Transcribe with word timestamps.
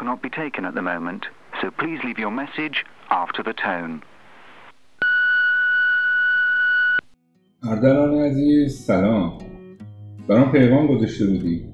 cannot 0.00 0.22
be 0.22 0.32
taken 0.42 0.62
at 0.68 0.74
the 0.74 0.86
moment, 0.92 1.22
so 1.60 1.66
please 1.80 1.98
leave 2.06 2.18
your 2.24 2.34
message 2.42 2.76
after 3.22 3.42
the 3.48 3.54
tone. 3.66 4.00
اردلان 7.62 8.14
عزیز 8.14 8.86
سلام 8.86 9.38
برام 10.28 10.52
پیغام 10.52 10.86
گذاشته 10.86 11.26
بودی. 11.26 11.64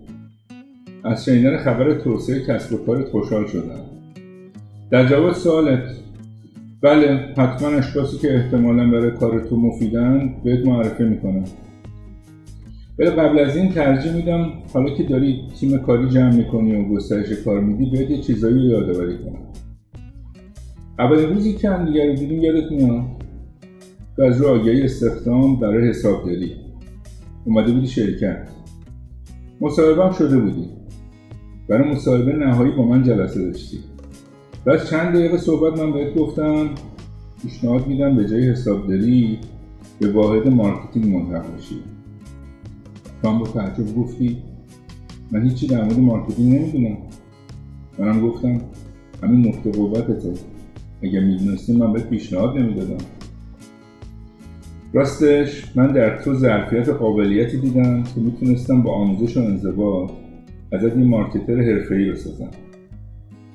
از 1.05 1.25
شنیدن 1.25 1.57
خبر 1.57 1.95
توسعه 1.95 2.47
کسب 2.47 2.73
و 2.73 2.87
کارت 2.87 3.09
خوشحال 3.09 3.47
شدم. 3.47 3.85
در 4.91 5.07
جواب 5.07 5.33
سوالت 5.33 5.97
بله 6.83 7.35
حتما 7.39 7.69
اشخاصی 7.69 8.19
که 8.19 8.35
احتمالا 8.35 8.91
برای 8.91 9.11
کار 9.11 9.41
تو 9.41 9.57
مفیدن 9.57 10.35
بهت 10.45 10.67
معرفی 10.67 11.05
می‌کنم. 11.05 11.45
ولی 12.99 13.11
قبل 13.11 13.39
از 13.39 13.57
این 13.57 13.73
ترجیح 13.73 14.13
میدم 14.13 14.53
حالا 14.75 14.95
که 14.95 15.03
داری 15.03 15.49
تیم 15.61 15.79
کاری 15.79 16.09
جمع 16.09 16.35
می‌کنی 16.35 16.75
و 16.77 16.85
گسترش 16.89 17.33
کار 17.33 17.61
میدی 17.61 17.91
بهت 17.91 18.11
یه 18.11 18.21
چیزایی 18.21 18.55
رو 18.55 18.61
یادآوری 18.61 19.19
کنم. 19.19 19.47
اولین 20.99 21.29
روزی 21.29 21.53
که 21.53 21.71
هم 21.71 21.85
دیگر 21.85 22.15
دیدیم 22.15 22.43
یادت 22.43 22.73
میاد؟ 22.73 23.05
تو 24.17 24.23
از 24.23 24.41
رو 24.41 24.49
آگهی 24.49 24.83
استخدام 24.83 25.61
برای 25.61 25.89
حسابداری. 25.89 26.53
اومده 27.45 27.73
بودی 27.73 27.87
شرکت. 27.87 28.49
مصاحبه 29.61 30.15
شده 30.15 30.39
بودی. 30.39 30.69
برای 31.69 31.91
مصاحبه 31.91 32.33
نهایی 32.33 32.73
با 32.73 32.83
من 32.83 33.03
جلسه 33.03 33.43
داشتی. 33.43 33.79
بعد 34.65 34.85
چند 34.85 35.15
دقیقه 35.15 35.37
صحبت 35.37 35.81
من 35.81 35.93
بهت 35.93 36.15
گفتم 36.15 36.71
پیشنهاد 37.43 37.87
میدم 37.87 38.17
به 38.17 38.29
جای 38.29 38.51
حسابداری 38.51 39.39
به 40.01 40.13
واحد 40.13 40.49
marketing 40.49 41.07
ملحق 41.07 41.57
بشی. 41.57 41.96
تو 43.23 43.29
هم 43.29 43.39
با 43.39 43.47
تعجب 43.47 43.97
گفتی؟ 43.97 44.37
من 45.33 45.45
هیچی 45.45 45.67
در 45.67 45.85
مورد 45.85 45.99
marketing 45.99 46.55
نمی‌دونم. 46.55 46.97
منم 47.99 48.21
گفتم 48.21 48.61
همین 49.23 49.49
نقطه 49.49 49.71
قوتته. 49.71 50.33
اگر 51.03 51.21
می‌دونستی 51.21 51.77
من 51.77 51.93
بهت 51.93 52.09
پیشنهاد 52.09 52.59
نمی‌دادم. 52.59 53.05
راستش 54.93 55.77
من 55.77 55.87
در 55.87 56.19
تو 56.19 56.35
ظرفیت 56.35 56.89
قابلیتی 56.89 57.59
دیدم 57.59 58.03
که 58.03 58.21
می‌تونستم 58.21 58.83
با 58.83 58.93
آموزش 58.93 59.37
و 59.37 59.41
انضباط 59.41 60.11
ازت 60.73 60.97
این 60.97 61.09
مارکتر 61.09 61.61
حرفه‌ای 61.63 62.11
بسازم. 62.11 62.51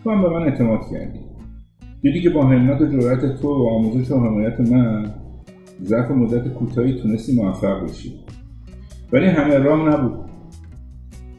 تو 0.04 0.12
هم 0.12 0.22
به 0.22 0.30
من 0.30 0.44
اعتماد 0.44 0.80
کردی. 0.92 1.20
دیدی 2.02 2.22
که 2.22 2.30
با 2.30 2.46
همت 2.46 2.82
و 2.82 2.86
جرأت 2.86 3.42
تو 3.42 3.48
و 3.48 3.68
آموزش 3.68 4.12
و 4.12 4.20
حمایت 4.20 4.60
من 4.60 5.14
ظرف 5.84 6.12
مدت 6.12 6.48
کوتاهی 6.48 6.94
تونستی 6.94 7.36
موفق 7.36 7.84
بشی. 7.84 8.14
ولی 9.12 9.26
همه 9.26 9.58
راه 9.58 9.90
نبود. 9.90 10.30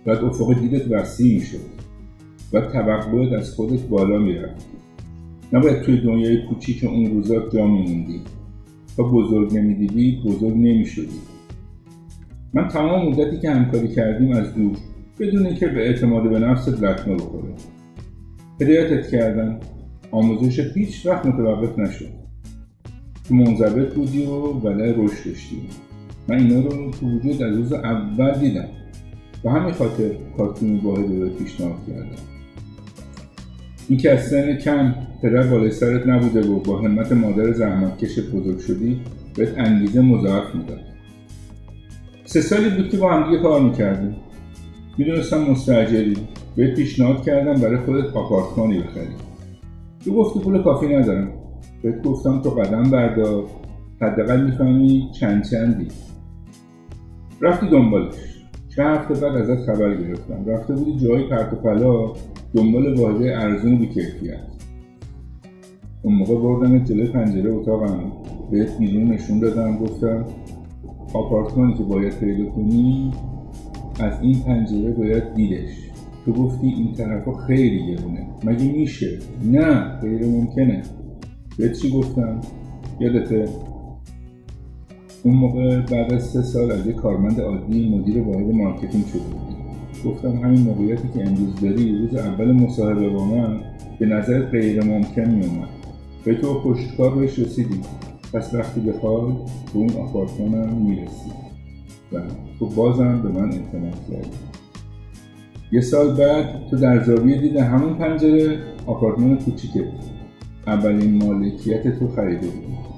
باید 0.06 0.18
افق 0.18 0.60
دیدت 0.60 0.90
وسیع 0.90 1.34
می‌شد 1.34 1.58
و 2.52 2.60
توقعت 2.60 3.32
از 3.32 3.54
خودت 3.54 3.82
بالا 3.82 4.18
می‌رفت. 4.18 4.66
نباید 5.52 5.82
توی 5.82 6.00
دنیای 6.00 6.46
کوچیک 6.46 6.84
اون 6.84 7.10
روزا 7.10 7.48
جا 7.48 7.66
میموندی. 7.66 8.20
تا 8.96 9.02
بزرگ 9.02 9.56
نمی‌دیدی 9.56 10.22
بزرگ 10.24 10.54
نمی‌شدی. 10.56 11.20
من 12.54 12.68
تمام 12.68 13.08
مدتی 13.08 13.40
که 13.40 13.50
همکاری 13.50 13.88
کردیم 13.88 14.32
از 14.32 14.54
دور 14.54 14.76
بدون 15.20 15.46
اینکه 15.46 15.66
به 15.66 15.86
اعتماد 15.86 16.30
به 16.30 16.38
نفست 16.38 16.82
لطمه 16.82 17.14
بخوره. 17.14 17.54
هدایتت 18.60 19.10
کردم. 19.10 19.60
آموزشت 20.10 20.76
هیچ 20.76 21.06
وقت 21.06 21.26
متوقف 21.26 21.78
نشد. 21.78 22.08
تو 23.28 23.34
منضبط 23.34 23.94
بودی 23.94 24.24
و 24.24 24.30
ولای 24.30 24.90
رشد 24.92 25.24
داشتی. 25.28 25.56
من 26.32 26.38
اینا 26.38 26.60
رو 26.60 26.90
تو 26.90 27.06
وجود 27.06 27.42
از 27.42 27.56
روز 27.56 27.72
اول 27.72 28.38
دیدم. 28.38 28.68
به 29.42 29.50
همین 29.50 29.72
خاطر 29.72 30.10
کارتون 30.36 30.76
واحد 30.76 31.10
رو 31.10 31.28
پیشنهاد 31.28 31.74
کردم. 31.86 32.22
اینکه 33.88 34.12
از 34.12 34.26
سن 34.26 34.56
کم 34.56 34.94
پدر 35.22 35.42
بالای 35.42 35.70
سرت 35.70 36.06
نبوده 36.06 36.48
و 36.48 36.58
با 36.58 36.78
همت 36.78 37.12
مادر 37.12 37.52
زحمتکش 37.52 38.18
بزرگ 38.18 38.58
شدی 38.58 39.00
بهت 39.36 39.58
انگیزه 39.58 40.00
مضاعف 40.00 40.54
می‌داد. 40.54 40.80
سه 42.24 42.40
سالی 42.40 42.70
بود 42.70 42.88
که 42.88 42.96
با 42.96 43.12
همدیگه 43.12 43.42
کار 43.42 43.60
می‌کردیم. 43.60 44.16
می‌دونستم 44.98 45.50
مستجری 45.50 46.16
بهت 46.56 46.74
پیشنهاد 46.74 47.24
کردم 47.24 47.60
برای 47.60 47.76
خودت 47.76 48.16
آپارتمانی 48.16 48.78
بخری. 48.78 49.14
تو 50.04 50.14
گفتی 50.14 50.40
پول 50.40 50.62
کافی 50.62 50.86
ندارم. 50.86 51.28
بهت 51.82 52.02
گفتم 52.02 52.42
تو 52.42 52.50
قدم 52.50 52.82
بردار. 52.82 53.44
حداقل 54.00 54.44
می‌فهمی 54.44 55.08
چند 55.20 55.44
چندی. 55.44 55.88
رفتی 57.42 57.68
دنبالش 57.68 58.14
چه 58.68 58.84
هفته 58.84 59.14
بعد 59.14 59.36
ازت 59.36 59.66
خبر 59.66 59.96
گرفتم. 59.96 60.44
رفته 60.46 60.74
بودی 60.74 61.06
جایی 61.06 61.28
پرت 61.28 61.52
و 61.52 61.56
پلا 61.56 62.12
دنبال 62.54 62.98
واحده 62.98 63.38
ارزون 63.38 63.78
بی 63.78 63.86
کیفیت. 63.86 64.40
اون 66.02 66.14
موقع 66.14 66.34
بردم 66.34 66.84
جلوی 66.84 67.06
پنجره 67.06 67.52
اتاقم. 67.54 68.12
بهت 68.50 68.78
بیرون 68.78 69.04
نشون 69.04 69.38
دادم. 69.38 69.76
گفتم 69.76 70.24
آپارتمانی 71.14 71.74
که 71.74 71.82
باید 71.82 72.18
پیدا 72.18 72.50
کنی 72.50 73.12
از 74.00 74.20
این 74.20 74.40
پنجره 74.40 74.92
باید 74.92 75.34
دیدش. 75.34 75.90
تو 76.24 76.32
گفتی 76.32 76.66
این 76.66 76.92
طرفا 76.92 77.32
خیلی 77.32 77.94
گرونه. 77.94 78.26
مگه 78.44 78.72
میشه؟ 78.72 79.18
نه 79.44 79.98
غیر 80.00 80.26
ممکنه. 80.26 80.82
بهت 81.58 81.72
چی 81.72 81.90
گفتم؟ 81.90 82.40
یادته؟ 83.00 83.48
اون 85.22 85.34
موقع 85.34 85.80
بعد 85.80 86.12
از 86.12 86.22
سه 86.22 86.42
سال 86.42 86.70
از 86.70 86.86
یک 86.86 86.96
کارمند 86.96 87.40
عادی 87.40 87.88
مدیر 87.88 88.22
واحد 88.22 88.54
marketing 88.54 89.06
شده 89.06 89.22
بودی 89.22 89.56
گفتم 90.04 90.36
همین 90.36 90.60
موقعیتی 90.60 91.08
که 91.14 91.26
امروز 91.26 91.60
داری 91.60 91.98
روز 91.98 92.14
اول 92.14 92.52
مصاحبه 92.52 93.08
با 93.08 93.24
من 93.24 93.60
به 93.98 94.06
نظر 94.06 94.42
غیر 94.42 94.84
ممکن 94.84 95.30
می 95.30 95.46
اومد 95.46 95.68
با 96.24 96.60
پشتکار 96.60 97.14
بهش 97.14 97.38
رسیدی 97.38 97.80
پس 98.32 98.54
وقتی 98.54 98.80
بخواد 98.80 99.32
به 99.72 99.78
اون 99.78 99.90
آپارتمانم 99.90 100.76
می‌رسی. 100.76 101.30
و 102.12 102.20
تو 102.58 102.66
بازم 102.66 103.22
به 103.22 103.28
من 103.28 103.52
اعتماد 103.52 104.08
کردی. 104.10 104.36
یه 105.72 105.80
سال 105.80 106.16
بعد 106.16 106.68
تو 106.70 106.76
در 106.76 107.04
زاویه 107.04 107.40
دید 107.40 107.56
همون 107.56 107.94
پنجره 107.94 108.58
آپارتمان 108.86 109.38
کوچیکه. 109.38 109.84
اولین 110.66 111.24
مالکیت 111.24 111.98
تو 111.98 112.08
خریده 112.08 112.46
بودی. 112.46 112.91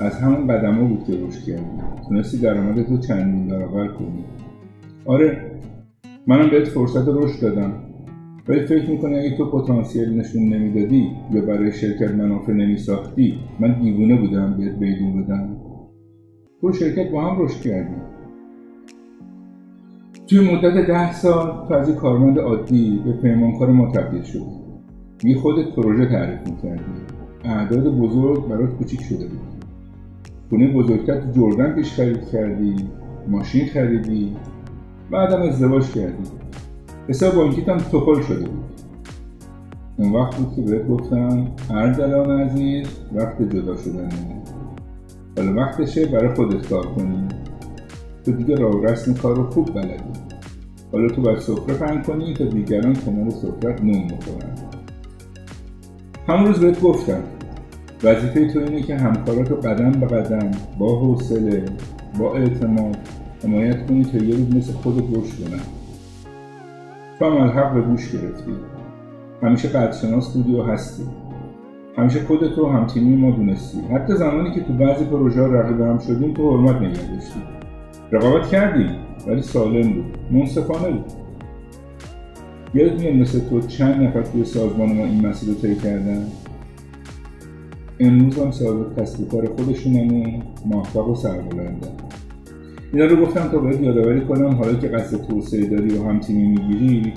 از 0.00 0.20
همون 0.20 0.46
قدم 0.46 0.88
بود 0.88 1.04
که 1.04 1.16
روش 1.16 1.44
کردی 1.44 1.62
تونستی 2.08 2.38
درآمد 2.38 2.82
تو 2.82 2.98
چندین 2.98 3.48
برابر 3.48 3.86
کنی. 3.86 4.24
آره 5.06 5.50
منم 6.26 6.50
بهت 6.50 6.68
فرصت 6.68 7.08
رشد 7.08 7.40
دادم. 7.42 7.72
ولی 8.48 8.60
فکر 8.60 8.90
می‌کنی 8.90 9.18
اگه 9.18 9.36
تو 9.36 9.50
پتانسیل 9.50 10.18
نشون 10.18 10.42
نمی‌دادی 10.42 11.10
یا 11.32 11.40
برای 11.40 11.72
شرکت 11.72 12.10
منافع 12.10 12.52
نمیساختی 12.52 13.38
من 13.60 13.80
دیوونه 13.80 14.16
بودم 14.20 14.56
بهت 14.58 14.78
بیدون 14.78 15.22
بدم؟ 15.22 15.56
تو 16.60 16.72
شرکت 16.72 17.10
با 17.10 17.22
هم 17.22 17.42
رشد 17.42 17.60
کردی. 17.60 17.94
توی 20.26 20.54
مدت 20.54 20.86
ده 20.86 21.12
سال 21.12 21.68
تو 21.68 21.74
از 21.74 21.90
کارمند 21.90 22.38
عادی 22.38 23.02
به 23.04 23.12
پیمانکار 23.12 23.70
ما 23.70 23.92
تبدیل 23.92 24.22
شد 24.22 24.46
یه 25.24 25.36
خودت 25.36 25.74
پروژه 25.74 26.06
تعریف 26.06 26.40
می‌کردی. 26.46 26.82
اعداد 27.44 27.98
بزرگ 27.98 28.48
برات 28.48 28.70
کوچیک 28.70 29.02
شده 29.02 29.26
بود. 29.26 29.49
خونه 30.50 30.72
بزرگتر 30.72 31.20
تو 31.20 31.30
جردن 31.32 31.72
پیش 31.72 31.92
خرید 31.92 32.28
کردی 32.28 32.76
ماشین 33.28 33.66
خریدی 33.66 34.36
بعدم 35.10 35.42
ازدواج 35.42 35.90
کردی. 35.90 36.30
حساب 37.08 37.34
بانکیت 37.34 37.68
هم 37.68 37.78
توپل 37.78 38.20
شده 38.20 38.48
بود. 38.48 38.64
اون 39.96 40.12
وقت 40.12 40.36
بود 40.36 40.56
که 40.56 40.62
بهت 40.62 40.88
گفتم 40.88 41.46
اردلان 41.70 42.40
عزیز 42.40 42.86
وقت 43.14 43.42
جدا 43.42 43.76
شدن 43.76 44.08
حالا 45.36 45.54
وقتشه 45.54 46.06
برای 46.06 46.34
خودت 46.34 46.68
کار 46.68 46.86
کنی. 46.86 47.28
تو 48.24 48.32
دیگه 48.32 48.54
راه 48.54 48.82
رسم 48.82 49.14
کار 49.14 49.36
رو 49.36 49.50
خوب 49.50 49.74
بلدی. 49.74 50.20
حالا 50.92 51.08
تو 51.08 51.22
باید 51.22 51.38
سفره 51.38 51.74
پهن 51.74 52.02
کنی 52.02 52.34
تا 52.34 52.44
دیگران 52.44 52.94
کنار 52.94 53.30
سفرت 53.30 53.82
نون 53.82 54.06
بخورن. 54.06 54.54
همون 56.28 56.46
روز 56.46 56.60
بهت 56.60 56.80
گفتم 56.80 57.22
وظیفه 58.04 58.52
تو 58.52 58.58
اینه 58.58 58.82
که 58.82 58.96
همکارات 58.96 59.50
رو 59.50 59.56
قدم 59.56 59.90
به 59.90 60.06
قدم 60.06 60.50
با 60.78 61.00
حوصله 61.00 61.64
با 62.18 62.34
اعتماد 62.34 62.96
حمایت 63.44 63.86
کنی 63.86 64.04
تا 64.04 64.18
یه 64.18 64.36
روز 64.36 64.54
مثل 64.54 64.72
خودت 64.72 65.04
رشد 65.16 65.48
کنن 65.48 65.60
تو 67.18 67.24
هم 67.24 67.36
الحق 67.36 67.74
به 67.74 67.80
گوش 67.80 68.12
گرفتی. 68.12 68.52
همیشه 69.42 69.68
قدرشناس 69.68 70.36
بودی 70.36 70.54
و 70.54 70.62
هستی. 70.62 71.02
همیشه 71.96 72.20
خودت 72.20 72.58
رو 72.58 72.68
همتیمی 72.68 73.16
ما 73.16 73.30
دونستی. 73.30 73.78
حتی 73.94 74.16
زمانی 74.16 74.54
که 74.54 74.60
تو 74.60 74.72
بعضی 74.72 75.04
پروژه 75.04 75.40
رقیب 75.40 75.80
هم 75.80 75.98
شدیم 75.98 76.34
تو 76.34 76.56
حرمت 76.56 76.82
نگه 76.82 77.00
رقابت 78.12 78.46
کردیم 78.48 78.90
ولی 79.26 79.42
سالم 79.42 79.92
بود. 79.92 80.04
منصفانه 80.30 80.90
بود. 80.90 81.12
یادت 82.74 83.00
میاد 83.00 83.14
مثل 83.14 83.40
تو 83.48 83.60
چند 83.60 84.02
نفر 84.02 84.22
توی 84.22 84.44
سازمان 84.44 84.92
ما 84.92 85.04
این 85.04 85.26
مسیر 85.26 85.48
رو 85.48 85.54
طی 85.54 85.74
کردن؟ 85.74 86.26
امروز 88.00 88.38
هم 88.38 88.50
کسب 88.96 89.28
کار 89.28 89.46
خودشونن 89.56 90.42
موفق 90.66 91.08
و 91.08 91.14
سربلندن 91.14 91.88
اینا 92.92 93.04
رو 93.04 93.26
گفتم 93.26 93.48
تا 93.48 93.58
باید 93.58 93.80
یادآوری 93.80 94.20
کنم 94.20 94.54
حالا 94.54 94.74
که 94.74 94.88
قصد 94.88 95.26
توسعه 95.26 95.66
داری 95.66 95.98
و 95.98 96.04
همتیمی 96.04 96.48
می‌گیری 96.48 97.12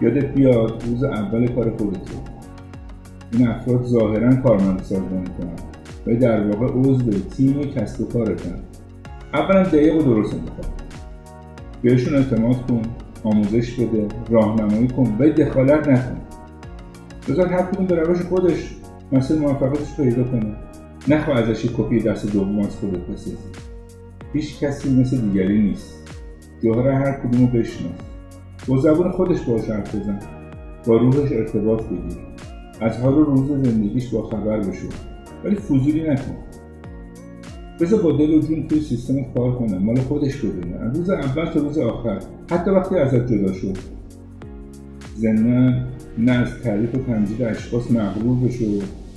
یادت 0.00 0.34
بیاد 0.34 0.84
روز 0.86 1.04
اول 1.04 1.46
کار 1.46 1.70
خودتو 1.70 2.14
این 3.32 3.48
افراد 3.48 3.84
ظاهرا 3.84 4.36
کارمند 4.36 4.82
سازمان 4.82 5.24
کنن 5.24 5.56
و 6.06 6.20
در 6.20 6.46
واقع 6.46 6.66
عضو 6.66 7.10
تیم 7.10 7.60
کسب 7.60 8.00
و 8.00 8.04
کارتن. 8.04 8.60
اولا 9.34 9.62
دقیق 9.62 9.96
و 9.96 10.02
درست 10.02 10.34
انتخاب 10.34 10.74
بهشون 11.82 12.14
اعتماد 12.14 12.66
کن 12.66 12.82
آموزش 13.24 13.74
بده 13.74 14.08
راهنمایی 14.30 14.88
کن 14.88 15.16
و 15.18 15.28
دخالت 15.28 15.88
نکن. 15.88 16.16
بذار 17.28 17.46
هر 17.46 17.62
کدوم 17.62 17.86
به 17.86 17.96
روش 17.96 18.22
خودش 18.22 18.77
مثل 19.12 19.38
موفقیتش 19.38 19.96
پیدا 19.96 20.24
کنه 20.24 20.56
نخوا 21.08 21.34
ازش 21.34 21.66
کپی 21.76 22.00
دست 22.00 22.32
دوم 22.32 22.58
از 22.58 22.76
خودت 22.76 22.98
بسازی. 22.98 23.36
هیچ 24.32 24.60
کسی 24.60 25.00
مثل 25.00 25.16
دیگری 25.16 25.62
نیست. 25.62 25.94
جوهر 26.62 26.88
هر 26.88 27.12
کدوم 27.12 27.40
رو 27.40 27.46
بشناس. 27.46 27.92
با 28.68 28.76
زبون 28.76 29.12
خودش 29.12 29.40
باش 29.40 29.70
حرف 29.70 29.94
بزن. 29.94 30.18
با 30.86 30.96
روحش 30.96 31.32
ارتباط 31.32 31.82
بگیر. 31.82 32.18
از 32.80 32.96
حال 32.96 33.14
و 33.14 33.24
روز 33.24 33.48
زندگیش 33.48 34.08
با 34.08 34.22
خبر 34.22 34.58
بشو. 34.58 34.88
ولی 35.44 35.56
فضولی 35.56 36.10
نکن. 36.10 36.36
بذار 37.80 38.02
با 38.02 38.12
دل 38.12 38.30
و 38.30 38.40
جون 38.40 38.68
توی 38.68 38.80
سیستم 38.80 39.22
کار 39.34 39.58
کنه 39.58 39.78
مال 39.78 39.96
خودش 40.00 40.36
بدونه 40.36 40.76
از 40.76 40.96
روز 40.98 41.10
اول 41.10 41.46
تا 41.46 41.60
روز 41.60 41.78
آخر. 41.78 42.18
حتی 42.50 42.70
وقتی 42.70 42.96
ازت 42.96 43.32
جدا 43.32 43.52
شد. 43.52 43.76
نه 46.18 46.32
از 46.32 46.48
تعریف 46.64 46.94
و 46.94 46.98
تمجید 46.98 47.42
اشخاص 47.42 47.90
مغرور 47.90 48.48
بشو 48.48 48.64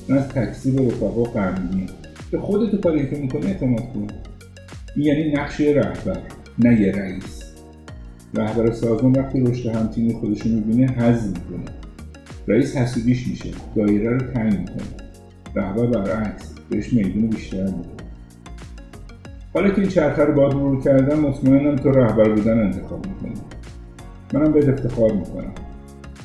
نه 0.10 0.16
از 0.16 0.28
تکسیب 0.28 0.80
رفقا 0.80 1.24
غمگین 1.24 1.90
به 2.32 2.40
خودت 2.40 2.82
کاری 2.82 3.10
که 3.10 3.16
می‌کنی 3.16 3.46
اعتماد 3.46 3.94
کن. 3.94 4.08
این 4.96 5.06
یعنی 5.06 5.34
نقش 5.34 5.62
رهبر 5.62 6.18
نه 6.60 6.82
یه 6.82 6.92
رئیس. 6.92 7.44
رهبر 8.34 8.72
سازمان 8.72 9.12
وقتی 9.12 9.42
رشد 9.42 9.76
همتیمی 9.76 10.14
خودش 10.14 10.42
رو 10.42 10.52
می‌بینه 10.52 10.88
حض 10.88 11.28
می‌کنه. 11.28 11.66
رئیس 12.48 12.78
حسودیش 12.78 13.28
میشه 13.28 13.50
دایره 13.76 14.10
رو 14.10 14.20
تنگ 14.20 14.60
می‌کنه. 14.60 14.84
رهبر 15.56 15.86
برعکس 15.86 16.54
بهش 16.70 16.94
میدون 16.94 17.28
بیشتر 17.28 17.64
میده. 17.64 17.90
حالا 19.54 19.70
که 19.70 19.82
این 19.82 19.90
چرخه 19.90 20.24
رو 20.24 20.34
باید 20.34 20.54
مرور 20.54 20.84
کردم 20.84 21.20
مطمئنم 21.20 21.76
تو 21.76 21.92
رهبر 21.92 22.30
بودن 22.30 22.60
انتخاب 22.60 23.06
می‌کنی. 23.08 23.42
منم 24.34 24.52
بهت 24.52 24.70
افتخار 24.70 25.12
می‌کنم. 25.14 25.54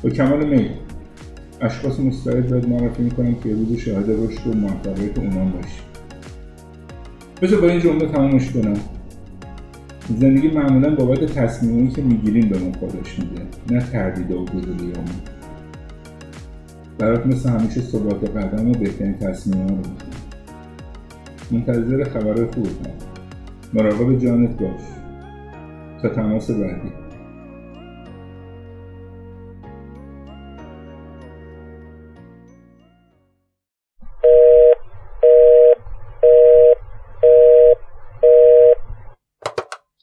با 0.07 0.13
کمال 0.13 0.47
میل. 0.47 0.69
اشخاص 1.61 2.01
مستعد 2.01 2.51
باید 2.51 2.69
معرفی 2.69 3.03
می‌کنم 3.03 3.35
که 3.35 3.55
روز 3.55 3.77
شاهد 3.79 4.11
رشد 4.11 4.47
و 4.47 4.53
موفقیت 4.53 5.19
اونام 5.19 5.51
باشی. 5.51 5.81
بذار 7.43 7.61
با 7.61 7.69
این 7.69 7.81
جمله 7.81 8.07
تمامش 8.07 8.51
کنم. 8.51 8.77
زندگی 10.21 10.49
معمولا 10.49 10.95
بابت 10.95 11.25
تصمیمایی 11.25 11.89
که 11.89 12.03
می‌گیریم 12.03 12.49
به 12.49 12.59
ما 12.59 12.71
پاداش 12.71 13.19
میده 13.19 13.43
نه 13.71 13.81
تردید 13.81 14.31
و 14.31 14.45
گذلیامون 14.45 15.21
برات 16.99 17.27
مثل 17.27 17.49
همیشه 17.49 17.81
ثبات 17.81 18.37
قدم 18.37 18.71
و 18.71 18.73
بهترین 18.73 19.19
تصمیم 19.19 19.63
ها 19.63 19.69
رو 19.69 19.83
منتظر 21.51 22.05
خبرهای 22.05 22.47
خوب 22.47 22.69
مراقب 23.75 24.19
جانت 24.19 24.59
باش. 24.59 24.81
تا 26.03 26.09
تماس 26.09 26.51
بعدی. 26.51 27.06